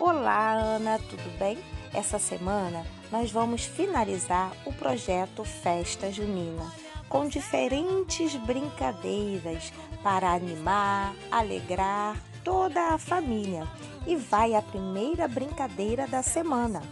Olá, 0.00 0.52
Ana, 0.52 0.98
tudo 0.98 1.38
bem? 1.38 1.58
Essa 1.92 2.18
semana 2.18 2.84
nós 3.10 3.30
vamos 3.30 3.64
finalizar 3.64 4.50
o 4.64 4.72
projeto 4.72 5.44
Festa 5.44 6.10
Junina 6.10 6.72
com 7.10 7.28
diferentes 7.28 8.34
brincadeiras 8.36 9.70
para 10.02 10.32
animar, 10.32 11.14
alegrar 11.30 12.16
toda 12.42 12.94
a 12.94 12.98
família. 12.98 13.68
E 14.06 14.16
vai 14.16 14.54
a 14.54 14.62
primeira 14.62 15.28
brincadeira 15.28 16.06
da 16.06 16.22
semana, 16.22 16.82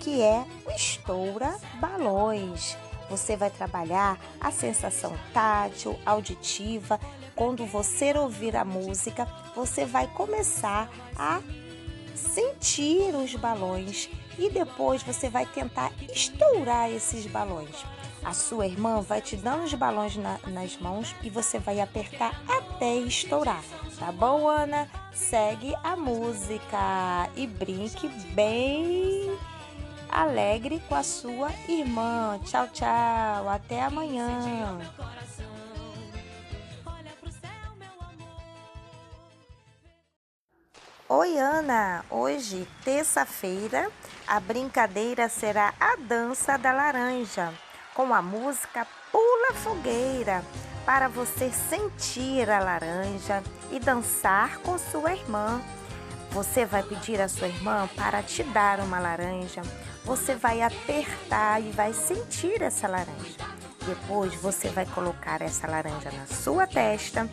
que 0.00 0.22
é 0.22 0.42
o 0.66 0.70
estoura 0.70 1.54
balões. 1.78 2.78
Você 3.10 3.36
vai 3.36 3.50
trabalhar 3.50 4.18
a 4.40 4.50
sensação 4.50 5.14
tátil, 5.34 5.98
auditiva. 6.04 6.98
Quando 7.36 7.66
você 7.66 8.16
ouvir 8.16 8.56
a 8.56 8.64
música, 8.64 9.28
você 9.54 9.84
vai 9.84 10.06
começar 10.08 10.90
a 11.14 11.40
sentir 12.18 13.14
os 13.14 13.34
balões 13.34 14.10
e 14.38 14.50
depois 14.50 15.02
você 15.02 15.28
vai 15.28 15.46
tentar 15.46 15.92
estourar 16.12 16.90
esses 16.90 17.26
balões. 17.26 17.84
A 18.24 18.32
sua 18.32 18.66
irmã 18.66 19.00
vai 19.00 19.22
te 19.22 19.36
dando 19.36 19.64
os 19.64 19.74
balões 19.74 20.16
na, 20.16 20.38
nas 20.48 20.76
mãos 20.76 21.14
e 21.22 21.30
você 21.30 21.58
vai 21.58 21.80
apertar 21.80 22.42
até 22.48 22.96
estourar. 22.96 23.62
Tá 23.98 24.12
bom, 24.12 24.48
Ana? 24.48 24.88
Segue 25.12 25.74
a 25.82 25.96
música 25.96 27.30
e 27.36 27.46
brinque 27.46 28.08
bem 28.34 29.36
alegre 30.08 30.82
com 30.88 30.94
a 30.94 31.02
sua 31.02 31.50
irmã. 31.68 32.38
Tchau, 32.44 32.68
tchau. 32.68 33.48
Até 33.48 33.82
amanhã. 33.82 34.78
Oi, 41.28 41.38
Ana! 41.38 42.02
Hoje, 42.08 42.66
terça-feira, 42.82 43.90
a 44.26 44.40
brincadeira 44.40 45.28
será 45.28 45.74
a 45.78 45.94
dança 45.96 46.56
da 46.56 46.72
laranja, 46.72 47.52
com 47.94 48.14
a 48.14 48.22
música 48.22 48.86
Pula 49.12 49.52
Fogueira, 49.62 50.42
para 50.86 51.06
você 51.06 51.50
sentir 51.50 52.48
a 52.48 52.60
laranja 52.60 53.42
e 53.70 53.78
dançar 53.78 54.56
com 54.60 54.78
sua 54.78 55.12
irmã. 55.12 55.60
Você 56.30 56.64
vai 56.64 56.82
pedir 56.82 57.20
à 57.20 57.28
sua 57.28 57.48
irmã 57.48 57.86
para 57.94 58.22
te 58.22 58.42
dar 58.44 58.80
uma 58.80 58.98
laranja. 58.98 59.60
Você 60.06 60.34
vai 60.34 60.62
apertar 60.62 61.60
e 61.60 61.70
vai 61.72 61.92
sentir 61.92 62.62
essa 62.62 62.88
laranja. 62.88 63.36
Depois 63.84 64.34
você 64.36 64.70
vai 64.70 64.86
colocar 64.86 65.42
essa 65.42 65.66
laranja 65.66 66.10
na 66.10 66.24
sua 66.24 66.66
testa 66.66 67.28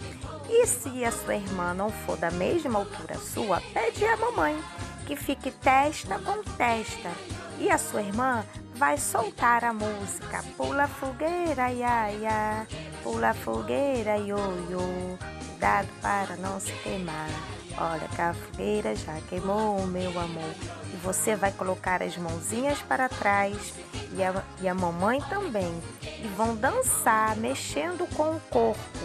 e 0.49 0.65
se 0.67 1.03
a 1.03 1.11
sua 1.11 1.35
irmã 1.35 1.73
não 1.73 1.89
for 1.89 2.17
da 2.17 2.31
mesma 2.31 2.79
altura 2.79 3.17
sua, 3.17 3.61
pede 3.73 4.05
à 4.05 4.15
mamãe 4.15 4.61
que 5.05 5.15
fique 5.15 5.51
testa 5.51 6.19
com 6.19 6.43
testa. 6.55 7.11
E 7.59 7.69
a 7.69 7.77
sua 7.77 8.01
irmã 8.01 8.43
vai 8.75 8.97
soltar 8.97 9.63
a 9.63 9.71
música. 9.71 10.43
Pula 10.57 10.87
fogueira, 10.87 11.71
ia, 11.71 12.11
ia. 12.11 12.67
Pula 13.01 13.33
fogueira, 13.33 14.17
ioiô. 14.17 15.17
Cuidado 15.49 15.87
para 16.01 16.35
não 16.35 16.59
se 16.59 16.71
queimar. 16.83 17.29
Olha 17.77 18.07
que 18.07 18.21
a 18.21 18.33
fogueira 18.33 18.95
já 18.95 19.19
queimou, 19.29 19.85
meu 19.87 20.11
amor. 20.19 20.55
E 20.93 20.97
você 20.97 21.35
vai 21.35 21.51
colocar 21.51 22.03
as 22.03 22.17
mãozinhas 22.17 22.79
para 22.81 23.07
trás 23.07 23.73
e 24.17 24.23
a, 24.23 24.43
e 24.61 24.67
a 24.67 24.73
mamãe 24.73 25.21
também. 25.29 25.81
E 26.03 26.27
vão 26.35 26.55
dançar, 26.55 27.37
mexendo 27.37 28.07
com 28.15 28.35
o 28.35 28.41
corpo 28.49 29.04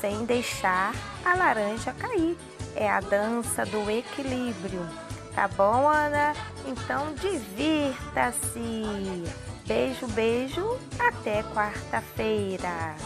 sem 0.00 0.24
deixar 0.24 0.92
a 1.24 1.34
laranja 1.34 1.92
cair. 1.92 2.36
É 2.74 2.88
a 2.88 3.00
dança 3.00 3.64
do 3.66 3.90
equilíbrio. 3.90 4.86
Tá 5.34 5.48
bom, 5.48 5.88
Ana? 5.88 6.32
Então 6.66 7.14
divirta-se. 7.14 8.82
Beijo, 9.66 10.06
beijo. 10.08 10.78
Até 10.98 11.42
quarta-feira. 11.42 12.96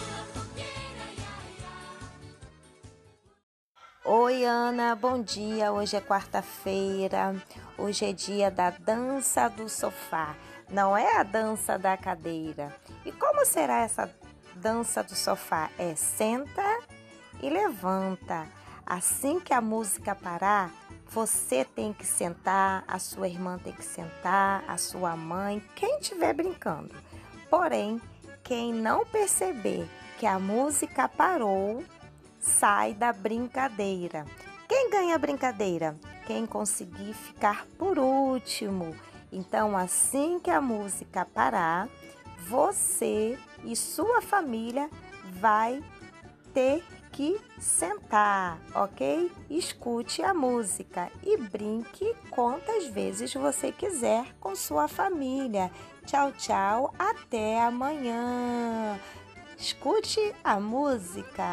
Oi, 4.04 4.44
Ana, 4.44 4.94
bom 4.94 5.22
dia. 5.22 5.72
Hoje 5.72 5.96
é 5.96 6.00
quarta-feira. 6.00 7.34
Hoje 7.78 8.04
é 8.04 8.12
dia 8.12 8.50
da 8.50 8.70
dança 8.70 9.48
do 9.48 9.68
sofá. 9.68 10.34
Não 10.70 10.96
é 10.96 11.18
a 11.18 11.22
dança 11.22 11.78
da 11.78 11.96
cadeira. 11.96 12.74
E 13.04 13.12
como 13.12 13.44
será 13.44 13.80
essa 13.80 14.10
dança 14.56 15.02
do 15.02 15.14
sofá 15.14 15.70
é 15.78 15.94
senta 15.94 16.71
e 17.42 17.50
levanta. 17.50 18.46
Assim 18.86 19.40
que 19.40 19.52
a 19.52 19.60
música 19.60 20.14
parar, 20.14 20.70
você 21.08 21.64
tem 21.64 21.92
que 21.92 22.06
sentar, 22.06 22.84
a 22.86 22.98
sua 22.98 23.28
irmã 23.28 23.58
tem 23.58 23.72
que 23.72 23.84
sentar, 23.84 24.64
a 24.66 24.78
sua 24.78 25.16
mãe, 25.16 25.62
quem 25.74 25.98
estiver 25.98 26.32
brincando. 26.32 26.94
Porém, 27.50 28.00
quem 28.42 28.72
não 28.72 29.04
perceber 29.04 29.88
que 30.18 30.26
a 30.26 30.38
música 30.38 31.08
parou, 31.08 31.84
sai 32.40 32.94
da 32.94 33.12
brincadeira. 33.12 34.24
Quem 34.68 34.90
ganha 34.90 35.14
a 35.14 35.18
brincadeira? 35.18 35.96
Quem 36.26 36.46
conseguir 36.46 37.12
ficar 37.12 37.66
por 37.78 37.98
último. 37.98 38.94
Então, 39.30 39.76
assim 39.76 40.38
que 40.40 40.50
a 40.50 40.60
música 40.60 41.24
parar, 41.24 41.88
você 42.46 43.38
e 43.64 43.76
sua 43.76 44.20
família 44.20 44.88
vai 45.40 45.82
ter 46.52 46.84
que 47.12 47.38
sentar, 47.58 48.58
ok? 48.74 49.30
Escute 49.50 50.22
a 50.22 50.32
música 50.32 51.10
e 51.22 51.36
brinque 51.36 52.14
quantas 52.30 52.86
vezes 52.86 53.32
você 53.34 53.70
quiser 53.70 54.34
com 54.40 54.56
sua 54.56 54.88
família. 54.88 55.70
Tchau, 56.06 56.32
tchau, 56.32 56.94
até 56.98 57.60
amanhã. 57.60 58.98
Escute 59.58 60.34
a 60.42 60.58
música. 60.58 61.44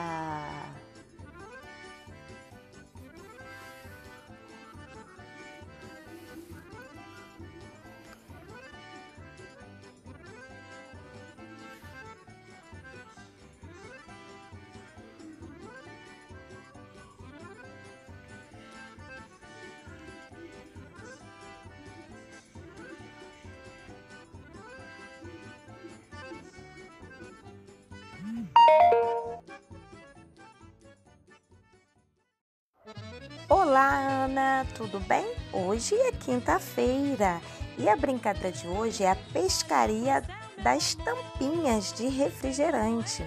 Olá, 33.69 34.24
Ana, 34.24 34.66
tudo 34.74 35.00
bem? 35.02 35.31
Hoje 35.53 35.94
é 35.94 36.12
quinta-feira 36.12 37.40
e 37.78 37.88
a 37.88 37.96
brincadeira 37.96 38.52
de 38.52 38.68
hoje 38.68 39.03
é 39.03 39.12
a 39.12 39.16
pescaria 39.31 40.24
das 40.63 40.96
tampinhas 40.96 41.94
de 41.94 42.07
refrigerante. 42.07 43.24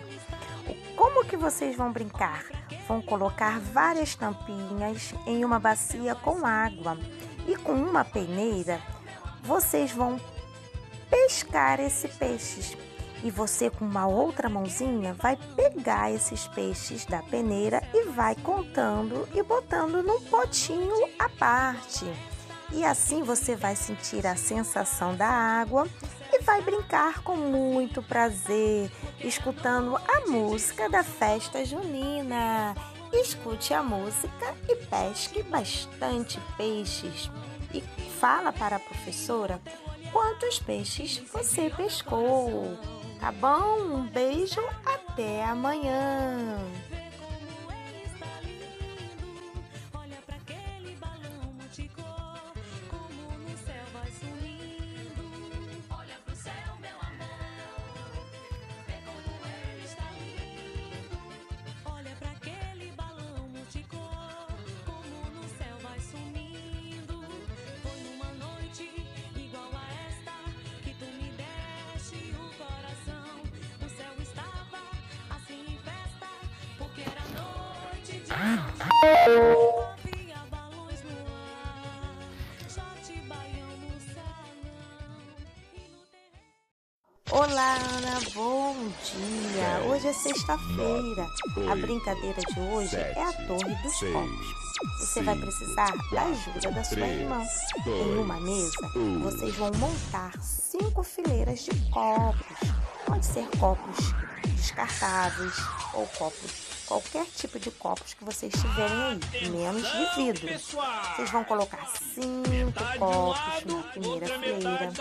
Como 0.96 1.24
que 1.24 1.36
vocês 1.36 1.76
vão 1.76 1.92
brincar? 1.92 2.44
Vão 2.88 3.00
colocar 3.00 3.60
várias 3.60 4.16
tampinhas 4.16 5.14
em 5.28 5.44
uma 5.44 5.60
bacia 5.60 6.16
com 6.16 6.44
água 6.44 6.98
e 7.46 7.54
com 7.54 7.74
uma 7.74 8.04
peneira 8.04 8.80
vocês 9.44 9.92
vão 9.92 10.20
pescar 11.08 11.78
esses 11.78 12.16
peixes 12.16 12.76
e 13.22 13.30
você 13.30 13.70
com 13.70 13.84
uma 13.84 14.06
outra 14.06 14.48
mãozinha 14.48 15.14
vai 15.14 15.36
pegar 15.56 16.10
esses 16.10 16.46
peixes 16.48 17.04
da 17.06 17.22
peneira 17.22 17.82
e 17.94 18.04
vai 18.10 18.34
contando 18.34 19.28
e 19.34 19.42
botando 19.42 20.02
num 20.02 20.20
potinho 20.22 21.08
à 21.18 21.28
parte. 21.28 22.04
E 22.72 22.84
assim 22.84 23.22
você 23.22 23.54
vai 23.54 23.76
sentir 23.76 24.26
a 24.26 24.34
sensação 24.34 25.14
da 25.14 25.28
água 25.28 25.86
e 26.32 26.42
vai 26.42 26.62
brincar 26.62 27.22
com 27.22 27.36
muito 27.36 28.02
prazer, 28.02 28.90
escutando 29.20 29.96
a 29.96 30.26
música 30.26 30.88
da 30.88 31.04
festa 31.04 31.64
junina. 31.64 32.74
Escute 33.12 33.74
a 33.74 33.82
música 33.82 34.54
e 34.66 34.76
pesque 34.86 35.42
bastante 35.42 36.40
peixes. 36.56 37.30
E 37.74 37.82
fala 38.18 38.52
para 38.52 38.76
a 38.76 38.80
professora 38.80 39.60
quantos 40.10 40.58
peixes 40.58 41.18
você 41.30 41.70
pescou. 41.76 42.78
Tá 43.22 43.30
bom? 43.30 43.98
Um 43.98 44.06
beijo, 44.08 44.60
até 44.84 45.44
amanhã. 45.44 46.58
Olá, 87.30 87.76
Ana, 87.76 88.20
bom 88.34 88.74
dia! 89.04 89.84
Hoje 89.86 90.08
é 90.08 90.12
sexta-feira. 90.12 91.28
A 91.70 91.76
brincadeira 91.76 92.40
de 92.40 92.60
hoje 92.60 92.96
é 92.96 93.22
a 93.22 93.32
Torre 93.46 93.76
dos 93.76 94.00
Copos. 94.00 94.46
Você 94.98 95.22
vai 95.22 95.38
precisar 95.38 95.92
da 96.10 96.22
ajuda 96.22 96.72
da 96.72 96.82
sua 96.82 97.06
irmã. 97.06 97.44
Em 97.86 98.18
uma 98.18 98.40
mesa, 98.40 98.72
vocês 99.22 99.54
vão 99.54 99.70
montar 99.76 100.32
cinco 100.42 101.04
fileiras 101.04 101.60
de 101.60 101.90
copos. 101.90 102.58
Pode 103.06 103.24
ser 103.24 103.46
copos 103.60 103.96
descartáveis 104.56 105.54
ou 105.94 106.06
copos 106.08 106.71
qualquer 106.86 107.26
tipo 107.36 107.58
de 107.58 107.70
copos 107.70 108.14
que 108.14 108.24
vocês 108.24 108.52
tiverem 108.52 109.20
aí, 109.32 109.50
menos 109.50 109.82
de 109.82 110.16
vidro. 110.16 110.48
Vocês 110.58 111.30
vão 111.30 111.44
colocar 111.44 111.86
cinco 112.14 112.98
copos 112.98 113.64
na 113.64 113.82
primeira 113.82 114.26
fileira. 114.26 114.92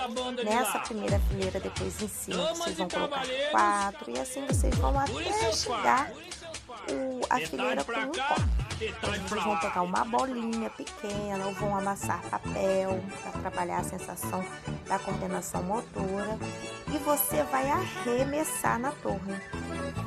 Nessa 0.43 0.79
primeira 0.79 1.19
fileira, 1.19 1.59
depois 1.59 2.01
em 2.01 2.07
cima, 2.07 2.53
vocês 2.53 2.77
vão 2.77 2.89
colocar 2.89 3.25
quatro 3.51 4.11
e 4.11 4.19
assim 4.19 4.45
vocês 4.45 4.75
vão 4.75 4.97
até 4.99 5.51
chegar 5.53 6.11
o, 6.89 7.21
a 7.29 7.39
fileira 7.39 7.83
com 7.83 7.91
um 7.91 8.11
copo. 8.11 8.61
Então, 8.81 9.13
vocês 9.27 9.43
vão 9.43 9.59
pegar 9.59 9.83
uma 9.83 10.03
bolinha 10.03 10.69
pequena 10.71 11.45
ou 11.45 11.53
vão 11.53 11.77
amassar 11.77 12.19
papel 12.23 12.99
para 13.21 13.31
trabalhar 13.41 13.77
a 13.77 13.83
sensação 13.83 14.43
da 14.87 14.97
coordenação 14.97 15.61
motora 15.61 16.37
e 16.91 16.97
você 16.97 17.43
vai 17.43 17.69
arremessar 17.69 18.79
na 18.79 18.91
torre. 18.91 19.39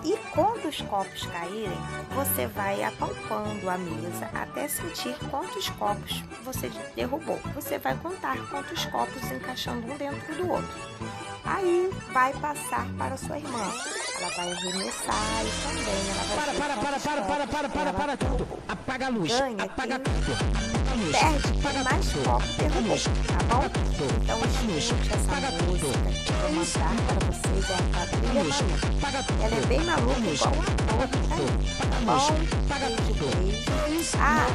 E 0.04 0.18
quando 0.34 0.68
os 0.68 0.82
copos 0.82 1.24
caírem, 1.26 1.78
você 2.14 2.46
vai 2.46 2.82
apalpando 2.84 3.70
a 3.70 3.78
mesa 3.78 4.26
até 4.34 4.68
sentir 4.68 5.16
quantos 5.30 5.70
copos 5.70 6.22
você 6.44 6.70
derrubou. 6.94 7.38
Você 7.54 7.78
vai 7.78 7.96
contar 7.96 8.36
quantos 8.50 8.84
copos 8.86 9.30
encaixando 9.30 9.90
um 9.90 9.96
dentro 9.96 10.34
do 10.34 10.50
outro. 10.50 10.74
Aí 11.42 11.90
vai 12.12 12.34
passar 12.34 12.86
para 12.98 13.16
sua 13.16 13.38
irmã. 13.38 13.72
Ela 14.25 14.32
vai 14.37 14.53
arremessar 14.53 15.44
e 15.44 15.50
também 15.62 16.09
ela 16.09 16.25
vai. 16.25 16.37
Para, 16.37 16.55
para, 16.55 16.76
para, 16.76 16.99
para, 16.99 17.23
para, 17.23 17.47
para, 17.47 17.69
para, 17.69 17.93
para 17.93 18.17
tudo. 18.17 18.49
Apaga 18.67 19.06
a 19.06 19.09
luz. 19.11 19.32
Apaga 19.59 19.99
tudo. 19.99 20.32
Apaga 20.32 20.91
a 20.91 20.94
luz. 20.94 21.12
Perde 21.19 21.59
apaga 21.61 21.85
mais 21.85 22.06
tudo. 22.09 22.25
copos 22.25 22.56
derrubou, 22.56 22.97
tá 23.26 23.38
bom? 23.55 23.65
Então 24.23 24.38
escute 24.79 25.12
essa 25.12 25.31
Apaga 25.31 25.50
música 25.65 25.88
que 26.25 26.31
eu 26.31 26.37
vou 26.38 26.50
mandar 26.53 26.97
para 27.05 27.26
vocês. 27.26 27.69
É 27.69 28.31
a 28.31 28.43
luz. 28.43 28.61
maluca. 28.62 28.87
Apaga 28.97 29.23
tudo. 29.25 29.43
Ela 29.44 29.56
é 29.56 29.67
bem 29.67 29.81
maluca, 29.85 30.21
luz. 30.21 30.41
igual 30.41 30.55
a 30.55 30.65
tá? 30.65 30.94
Apaga 30.94 31.91
Tá 31.91 31.97
a 31.97 32.15
luz. 32.15 32.25
bom? 32.25 32.65
Apaga 32.65 32.87
Beijo, 32.87 33.03
tudo. 33.12 33.37
beijo. 33.37 34.17
Ah, 34.19 34.47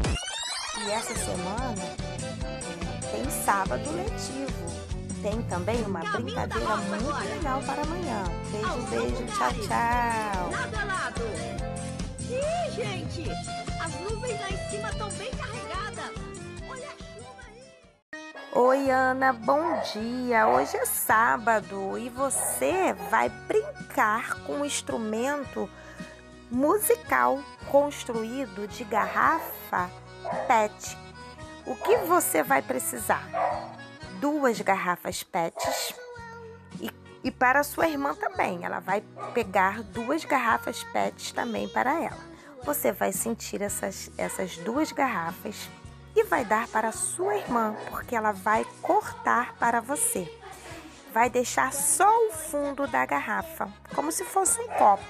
e 0.83 0.89
essa 0.89 1.13
semana 1.13 1.83
é, 1.83 3.05
tem 3.11 3.29
sábado 3.45 3.87
letivo. 3.91 4.98
Tem 5.21 5.41
também 5.43 5.83
uma 5.83 5.99
brincadeira 5.99 6.75
muito 6.77 7.29
legal 7.29 7.61
para 7.63 7.81
amanhã. 7.81 8.23
Beijo, 8.51 8.81
beijo, 8.89 9.25
tchau, 9.25 9.51
tchau. 9.53 10.49
Lado 10.49 10.75
a 10.77 10.85
lado. 10.85 11.23
Ih, 12.29 12.71
gente, 12.71 13.29
as 13.83 13.99
nuvens 13.99 14.39
lá 14.39 14.49
em 14.49 14.69
cima 14.69 14.89
estão 14.89 15.09
bem 15.11 15.29
carregadas. 15.31 16.11
Olha 16.69 16.87
a 16.87 17.03
chuva 17.03 17.43
aí. 17.47 17.63
Oi, 18.53 18.89
Ana, 18.89 19.33
bom 19.33 19.81
dia. 19.93 20.47
Hoje 20.47 20.77
é 20.77 20.85
sábado 20.85 21.97
e 21.97 22.07
você 22.07 22.93
vai 23.11 23.27
brincar 23.27 24.35
com 24.45 24.59
um 24.59 24.65
instrumento 24.65 25.69
musical 26.49 27.39
construído 27.69 28.69
de 28.69 28.85
garrafa 28.85 29.89
PET. 30.47 30.97
O 31.65 31.75
que 31.75 31.97
você 31.97 32.41
vai 32.41 32.61
precisar? 32.61 33.27
Duas 34.19 34.59
garrafas 34.61 35.23
PETs 35.23 35.93
e, 36.79 36.91
e 37.23 37.31
para 37.31 37.63
sua 37.63 37.87
irmã 37.87 38.13
também. 38.13 38.63
Ela 38.63 38.79
vai 38.79 39.01
pegar 39.33 39.81
duas 39.83 40.25
garrafas 40.25 40.83
PETs 40.85 41.31
também 41.31 41.67
para 41.67 42.03
ela. 42.03 42.29
Você 42.63 42.91
vai 42.91 43.11
sentir 43.11 43.61
essas, 43.61 44.11
essas 44.17 44.57
duas 44.57 44.91
garrafas 44.91 45.69
e 46.15 46.23
vai 46.23 46.43
dar 46.43 46.67
para 46.67 46.91
sua 46.91 47.37
irmã, 47.37 47.75
porque 47.89 48.15
ela 48.15 48.31
vai 48.31 48.65
cortar 48.81 49.55
para 49.55 49.79
você. 49.79 50.29
Vai 51.13 51.29
deixar 51.29 51.73
só 51.73 52.09
o 52.27 52.31
fundo 52.31 52.85
da 52.87 53.05
garrafa, 53.05 53.71
como 53.95 54.11
se 54.11 54.23
fosse 54.23 54.59
um 54.59 54.67
copo. 54.67 55.03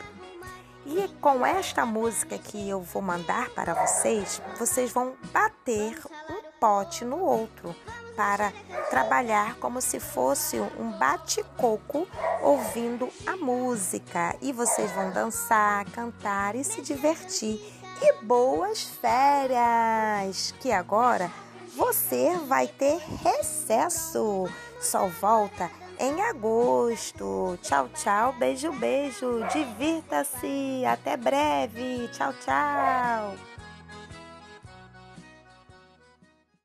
E 0.86 1.08
com 1.20 1.46
esta 1.46 1.86
música 1.86 2.38
que 2.38 2.70
eu 2.70 2.82
vou 2.82 3.02
mandar 3.02 3.50
para 3.50 3.74
vocês, 3.74 4.42
vocês 4.58 4.92
vão 4.92 5.16
bater 5.32 6.00
um 6.30 6.39
pote 6.60 7.06
no 7.06 7.20
outro 7.20 7.76
para 8.16 8.52
trabalhar 8.90 9.56
como 9.56 9.80
se 9.82 10.00
fosse 10.00 10.60
um 10.60 10.92
bate-coco 10.98 12.08
ouvindo 12.42 13.10
a 13.26 13.38
música. 13.38 14.36
E 14.42 14.52
vocês 14.52 14.92
vão 14.92 15.12
dançar, 15.12 15.86
cantar 15.92 16.56
e 16.56 16.64
se 16.64 16.82
divertir. 16.82 17.62
E 18.02 18.14
boas 18.24 18.84
férias! 18.84 20.54
Que 20.60 20.72
agora 20.72 21.32
você 21.76 22.38
vai 22.48 22.68
ter 22.68 23.00
recesso. 23.24 24.50
Só 24.82 25.08
volta 25.08 25.70
em 26.00 26.22
agosto. 26.22 27.58
Tchau, 27.62 27.90
tchau. 27.94 28.34
Beijo, 28.34 28.72
beijo. 28.74 29.46
Divirta-se. 29.52 30.84
Até 30.86 31.16
breve. 31.18 32.10
Tchau, 32.14 32.34
tchau. 32.42 33.49